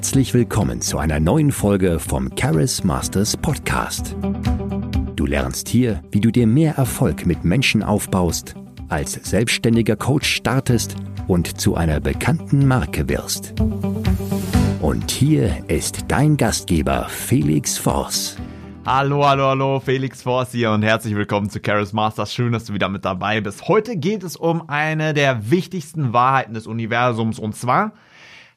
[0.00, 4.16] Herzlich willkommen zu einer neuen Folge vom Charis Masters Podcast.
[5.14, 8.54] Du lernst hier, wie du dir mehr Erfolg mit Menschen aufbaust,
[8.88, 10.96] als selbstständiger Coach startest
[11.28, 13.52] und zu einer bekannten Marke wirst.
[14.80, 18.38] Und hier ist dein Gastgeber Felix Voss.
[18.86, 22.32] Hallo, hallo, hallo, Felix Voss hier und herzlich willkommen zu Charis Masters.
[22.32, 23.68] Schön, dass du wieder mit dabei bist.
[23.68, 27.92] Heute geht es um eine der wichtigsten Wahrheiten des Universums und zwar,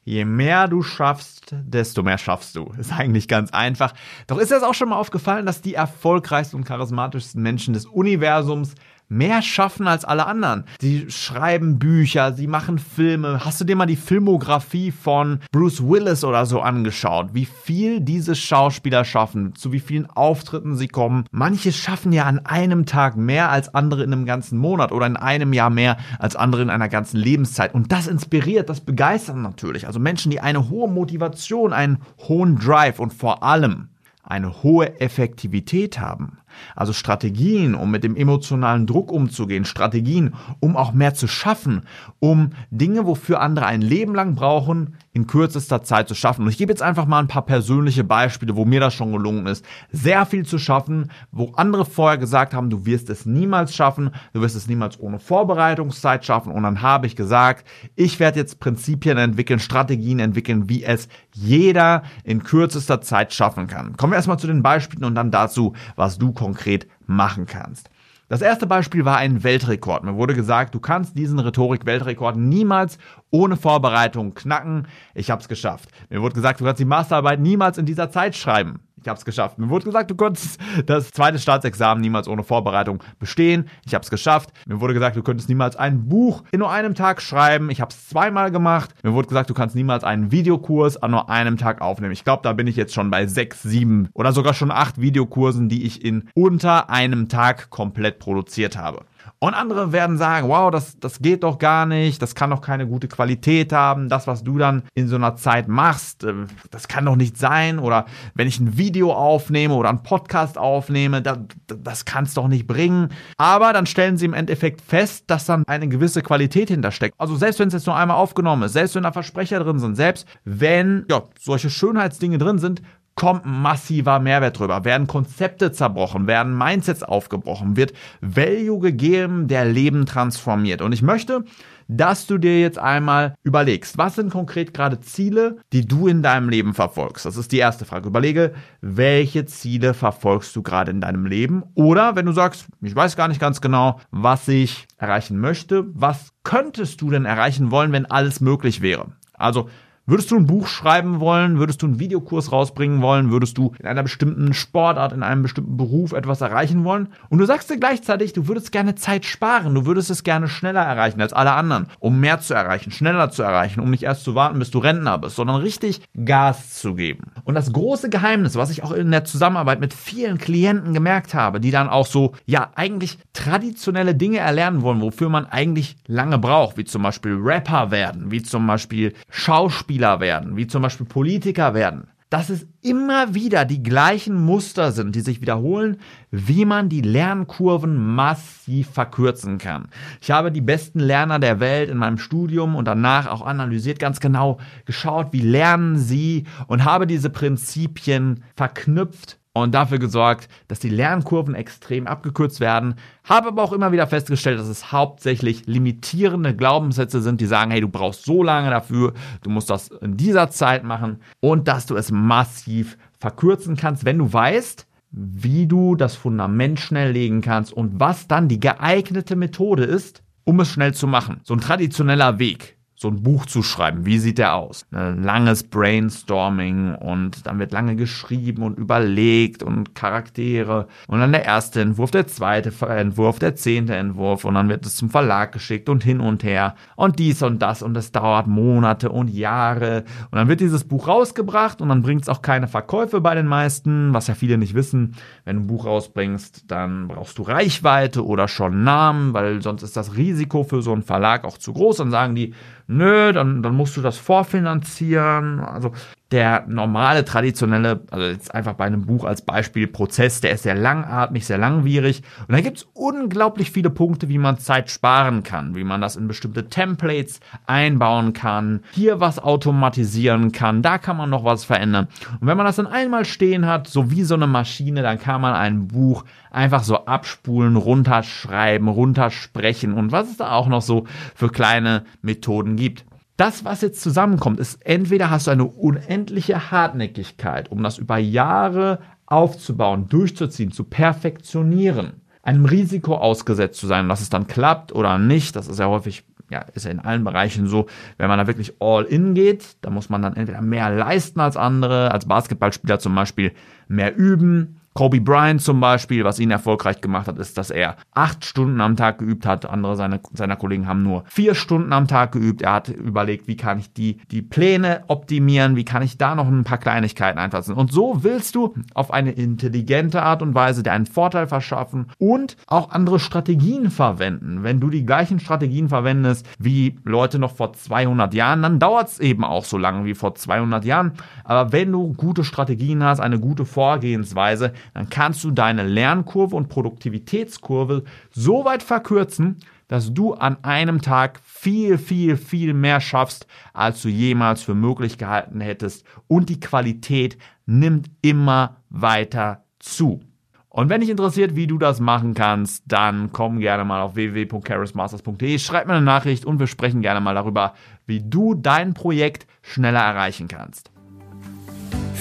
[0.04, 2.72] Je mehr du schaffst, desto mehr schaffst du.
[2.78, 3.94] Ist eigentlich ganz einfach.
[4.26, 8.74] Doch ist es auch schon mal aufgefallen, dass die erfolgreichsten und charismatischsten Menschen des Universums
[9.14, 10.64] mehr schaffen als alle anderen.
[10.80, 13.44] Sie schreiben Bücher, sie machen Filme.
[13.44, 17.30] Hast du dir mal die Filmografie von Bruce Willis oder so angeschaut?
[17.32, 21.24] Wie viel diese Schauspieler schaffen, zu wie vielen Auftritten sie kommen.
[21.30, 25.16] Manche schaffen ja an einem Tag mehr als andere in einem ganzen Monat oder in
[25.16, 27.74] einem Jahr mehr als andere in einer ganzen Lebenszeit.
[27.74, 29.86] Und das inspiriert, das begeistert natürlich.
[29.86, 31.98] Also Menschen, die eine hohe Motivation, einen
[32.28, 33.88] hohen Drive und vor allem
[34.22, 36.38] eine hohe Effektivität haben.
[36.74, 41.82] Also Strategien, um mit dem emotionalen Druck umzugehen, Strategien, um auch mehr zu schaffen,
[42.20, 46.42] um Dinge, wofür andere ein Leben lang brauchen, in kürzester Zeit zu schaffen.
[46.42, 49.46] Und ich gebe jetzt einfach mal ein paar persönliche Beispiele, wo mir das schon gelungen
[49.46, 54.10] ist, sehr viel zu schaffen, wo andere vorher gesagt haben, du wirst es niemals schaffen,
[54.32, 56.52] du wirst es niemals ohne Vorbereitungszeit schaffen.
[56.52, 62.02] Und dann habe ich gesagt, ich werde jetzt Prinzipien entwickeln, Strategien entwickeln, wie es jeder
[62.24, 63.96] in kürzester Zeit schaffen kann.
[63.96, 67.88] Kommen wir erstmal zu den Beispielen und dann dazu, was du konkret machen kannst.
[68.28, 70.04] Das erste Beispiel war ein Weltrekord.
[70.04, 72.98] Mir wurde gesagt, du kannst diesen Rhetorik-Weltrekord niemals
[73.30, 74.88] ohne Vorbereitung knacken.
[75.14, 75.88] Ich habe es geschafft.
[76.10, 78.80] Mir wurde gesagt, du kannst die Masterarbeit niemals in dieser Zeit schreiben.
[79.04, 79.58] Ich habe es geschafft.
[79.58, 83.68] Mir wurde gesagt, du könntest das zweite Staatsexamen niemals ohne Vorbereitung bestehen.
[83.84, 84.48] Ich habe es geschafft.
[84.66, 87.68] Mir wurde gesagt, du könntest niemals ein Buch in nur einem Tag schreiben.
[87.68, 88.94] Ich habe es zweimal gemacht.
[89.02, 92.14] Mir wurde gesagt, du kannst niemals einen Videokurs an nur einem Tag aufnehmen.
[92.14, 95.68] Ich glaube, da bin ich jetzt schon bei sechs, sieben oder sogar schon acht Videokursen,
[95.68, 99.04] die ich in unter einem Tag komplett produziert habe.
[99.38, 102.86] Und andere werden sagen, wow, das, das geht doch gar nicht, das kann doch keine
[102.86, 106.32] gute Qualität haben, das, was du dann in so einer Zeit machst, äh,
[106.70, 107.78] das kann doch nicht sein.
[107.78, 112.48] Oder wenn ich ein Video aufnehme oder einen Podcast aufnehme, das, das kann es doch
[112.48, 113.08] nicht bringen.
[113.36, 117.14] Aber dann stellen sie im Endeffekt fest, dass dann eine gewisse Qualität hintersteckt.
[117.18, 119.96] Also selbst wenn es jetzt nur einmal aufgenommen ist, selbst wenn da Versprecher drin sind,
[119.96, 122.82] selbst wenn ja, solche Schönheitsdinge drin sind,
[123.14, 130.06] kommt massiver Mehrwert drüber, werden Konzepte zerbrochen, werden Mindsets aufgebrochen, wird Value gegeben, der Leben
[130.06, 130.82] transformiert.
[130.82, 131.44] Und ich möchte,
[131.88, 136.48] dass du dir jetzt einmal überlegst, was sind konkret gerade Ziele, die du in deinem
[136.48, 137.26] Leben verfolgst?
[137.26, 138.08] Das ist die erste Frage.
[138.08, 141.62] Überlege, welche Ziele verfolgst du gerade in deinem Leben?
[141.74, 146.30] Oder wenn du sagst, ich weiß gar nicht ganz genau, was ich erreichen möchte, was
[146.42, 149.12] könntest du denn erreichen wollen, wenn alles möglich wäre?
[149.34, 149.68] Also
[150.06, 151.58] Würdest du ein Buch schreiben wollen?
[151.58, 153.30] Würdest du einen Videokurs rausbringen wollen?
[153.30, 157.08] Würdest du in einer bestimmten Sportart, in einem bestimmten Beruf etwas erreichen wollen?
[157.30, 159.74] Und du sagst dir gleichzeitig, du würdest gerne Zeit sparen.
[159.74, 163.42] Du würdest es gerne schneller erreichen als alle anderen, um mehr zu erreichen, schneller zu
[163.42, 167.32] erreichen, um nicht erst zu warten, bis du Rentner bist, sondern richtig Gas zu geben.
[167.44, 171.60] Und das große Geheimnis, was ich auch in der Zusammenarbeit mit vielen Klienten gemerkt habe,
[171.60, 176.76] die dann auch so, ja, eigentlich traditionelle Dinge erlernen wollen, wofür man eigentlich lange braucht,
[176.76, 181.72] wie zum Beispiel Rapper werden, wie zum Beispiel Schauspieler, Schauspieler werden, wie zum Beispiel Politiker
[181.74, 185.98] werden, dass es immer wieder die gleichen Muster sind, die sich wiederholen,
[186.32, 189.88] wie man die Lernkurven massiv verkürzen kann.
[190.20, 194.18] Ich habe die besten Lerner der Welt in meinem Studium und danach auch analysiert, ganz
[194.18, 200.88] genau geschaut, wie lernen sie und habe diese Prinzipien verknüpft und dafür gesorgt, dass die
[200.88, 202.96] Lernkurven extrem abgekürzt werden.
[203.22, 207.80] Habe aber auch immer wieder festgestellt, dass es hauptsächlich limitierende Glaubenssätze sind, die sagen, hey,
[207.80, 211.96] du brauchst so lange dafür, du musst das in dieser Zeit machen und dass du
[211.96, 218.00] es massiv verkürzen kannst, wenn du weißt, wie du das Fundament schnell legen kannst und
[218.00, 221.40] was dann die geeignete Methode ist, um es schnell zu machen.
[221.44, 224.06] So ein traditioneller Weg so ein Buch zu schreiben.
[224.06, 224.86] Wie sieht der aus?
[224.92, 231.44] Ein langes Brainstorming und dann wird lange geschrieben und überlegt und Charaktere und dann der
[231.44, 235.88] erste Entwurf, der zweite Entwurf, der zehnte Entwurf und dann wird es zum Verlag geschickt
[235.88, 240.38] und hin und her und dies und das und es dauert Monate und Jahre und
[240.38, 244.14] dann wird dieses Buch rausgebracht und dann bringt es auch keine Verkäufe bei den meisten,
[244.14, 245.16] was ja viele nicht wissen.
[245.44, 249.96] Wenn du ein Buch rausbringst, dann brauchst du Reichweite oder schon Namen, weil sonst ist
[249.96, 251.96] das Risiko für so einen Verlag auch zu groß.
[251.96, 252.54] Dann sagen die,
[252.86, 255.60] nö, dann, dann musst du das vorfinanzieren.
[255.60, 255.92] Also
[256.30, 260.74] der normale, traditionelle, also jetzt einfach bei einem Buch als Beispiel, Prozess, der ist sehr
[260.74, 262.22] langatmig, sehr langwierig.
[262.48, 266.16] Und da gibt es unglaublich viele Punkte, wie man Zeit sparen kann, wie man das
[266.16, 272.08] in bestimmte Templates einbauen kann, hier was automatisieren kann, da kann man noch was verändern.
[272.40, 275.40] Und wenn man das dann einmal stehen hat, so wie so eine Maschine, dann kann
[275.40, 281.06] man ein Buch einfach so abspulen, runterschreiben, runtersprechen und was es da auch noch so
[281.34, 283.04] für kleine Methoden gibt.
[283.36, 289.00] Das, was jetzt zusammenkommt, ist entweder hast du eine unendliche Hartnäckigkeit, um das über Jahre
[289.26, 295.56] aufzubauen, durchzuziehen, zu perfektionieren, einem Risiko ausgesetzt zu sein, dass es dann klappt oder nicht.
[295.56, 297.86] Das ist ja häufig, ja, ist ja in allen Bereichen so.
[298.18, 301.56] Wenn man da wirklich all in geht, dann muss man dann entweder mehr leisten als
[301.56, 303.52] andere, als Basketballspieler zum Beispiel
[303.88, 308.44] mehr üben, Kobe Bryant zum Beispiel, was ihn erfolgreich gemacht hat, ist, dass er acht
[308.44, 309.68] Stunden am Tag geübt hat.
[309.68, 312.62] Andere seiner, seiner Kollegen haben nur vier Stunden am Tag geübt.
[312.62, 316.46] Er hat überlegt, wie kann ich die, die Pläne optimieren, wie kann ich da noch
[316.46, 317.74] ein paar Kleinigkeiten einfassen.
[317.74, 322.56] Und so willst du auf eine intelligente Art und Weise dir einen Vorteil verschaffen und
[322.68, 324.62] auch andere Strategien verwenden.
[324.62, 329.18] Wenn du die gleichen Strategien verwendest wie Leute noch vor 200 Jahren, dann dauert es
[329.18, 331.14] eben auch so lange wie vor 200 Jahren.
[331.42, 336.68] Aber wenn du gute Strategien hast, eine gute Vorgehensweise, dann kannst du deine Lernkurve und
[336.68, 339.58] Produktivitätskurve so weit verkürzen,
[339.88, 345.18] dass du an einem Tag viel, viel, viel mehr schaffst, als du jemals für möglich
[345.18, 346.04] gehalten hättest.
[346.26, 350.20] Und die Qualität nimmt immer weiter zu.
[350.68, 355.60] Und wenn dich interessiert, wie du das machen kannst, dann komm gerne mal auf www.charismasters.de,
[355.60, 357.74] schreib mir eine Nachricht und wir sprechen gerne mal darüber,
[358.06, 360.93] wie du dein Projekt schneller erreichen kannst.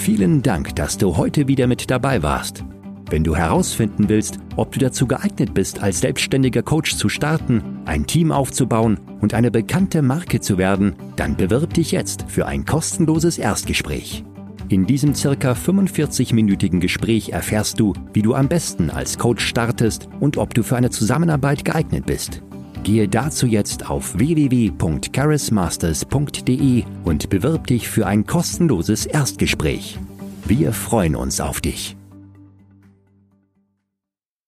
[0.04, 2.66] Vielen Dank, dass du heute wieder mit dabei warst.
[3.10, 8.06] Wenn du herausfinden willst, ob du dazu geeignet bist, als selbstständiger Coach zu starten, ein
[8.06, 13.38] Team aufzubauen und eine bekannte Marke zu werden, dann bewirb dich jetzt für ein kostenloses
[13.38, 14.26] Erstgespräch.
[14.68, 20.36] In diesem circa 45-minütigen Gespräch erfährst du, wie du am besten als Coach startest und
[20.36, 22.44] ob du für eine Zusammenarbeit geeignet bist.
[22.84, 29.98] Gehe dazu jetzt auf www.charismasters.de und bewirb dich für ein kostenloses Erstgespräch.
[30.46, 31.96] Wir freuen uns auf dich.